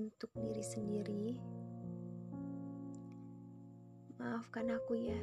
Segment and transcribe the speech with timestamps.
[0.00, 1.36] untuk diri sendiri,
[4.16, 5.20] maafkan aku ya,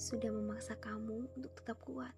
[0.00, 2.16] sudah memaksa kamu untuk tetap kuat.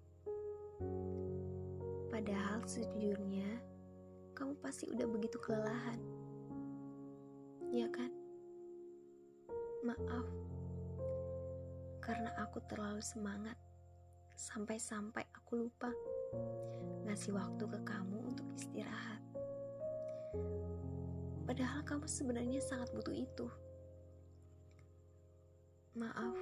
[2.07, 3.59] Padahal sejujurnya,
[4.31, 5.99] kamu pasti udah begitu kelelahan.
[7.75, 8.07] Ya kan?
[9.83, 10.27] Maaf,
[11.99, 13.59] karena aku terlalu semangat,
[14.39, 15.91] sampai-sampai aku lupa
[17.03, 19.19] ngasih waktu ke kamu untuk istirahat.
[21.49, 23.49] Padahal kamu sebenarnya sangat butuh itu.
[25.97, 26.37] Maaf,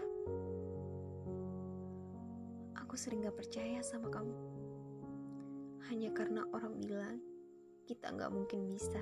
[2.76, 4.36] aku sering gak percaya sama kamu.
[5.88, 7.24] Hanya karena orang bilang
[7.88, 9.00] kita gak mungkin bisa.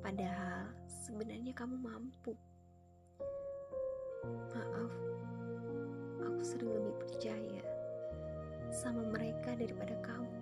[0.00, 2.32] Padahal sebenarnya kamu mampu.
[4.56, 4.92] Maaf,
[6.24, 7.60] aku sering lebih percaya
[8.72, 10.39] sama mereka daripada kamu.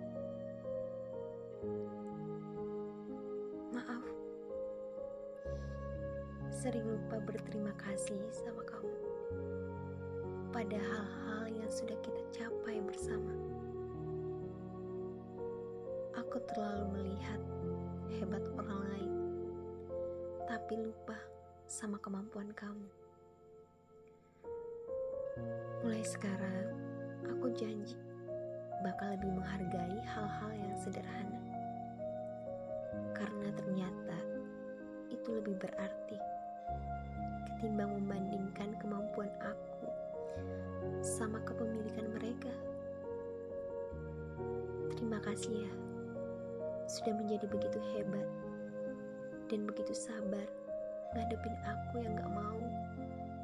[6.59, 8.99] Sering lupa berterima kasih sama kamu
[10.51, 13.31] pada hal-hal yang sudah kita capai bersama.
[16.19, 17.39] Aku terlalu melihat
[18.11, 19.13] hebat orang lain,
[20.51, 21.15] tapi lupa
[21.63, 22.91] sama kemampuan kamu.
[25.87, 26.75] Mulai sekarang,
[27.23, 27.95] aku janji
[28.83, 31.39] bakal lebih menghargai hal-hal yang sederhana.
[33.15, 34.19] Karena ternyata
[35.07, 36.38] itu lebih berarti
[37.59, 39.91] ketimbang membandingkan kemampuan aku
[41.03, 42.55] sama kepemilikan mereka.
[44.95, 45.73] Terima kasih ya,
[46.87, 48.23] sudah menjadi begitu hebat
[49.51, 50.47] dan begitu sabar
[51.11, 52.63] ngadepin aku yang gak mau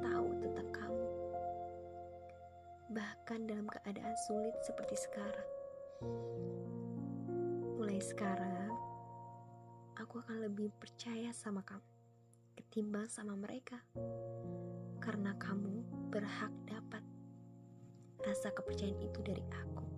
[0.00, 1.08] tahu tentang kamu
[2.96, 5.50] bahkan dalam keadaan sulit seperti sekarang.
[7.76, 8.72] Mulai sekarang,
[10.00, 11.95] aku akan lebih percaya sama kamu
[12.76, 13.80] ketimbang sama mereka,
[15.00, 15.80] karena kamu
[16.12, 17.00] berhak dapat
[18.20, 19.95] rasa kepercayaan itu dari aku.